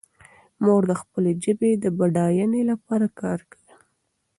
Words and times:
موږ 0.63 0.81
د 0.89 0.91
خپلې 1.01 1.31
ژبې 1.43 1.71
د 1.83 1.85
بډاینې 1.97 2.61
لپاره 2.71 3.05
کار 3.21 3.39
کوو. 3.51 3.73